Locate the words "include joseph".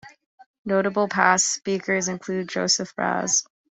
2.07-2.91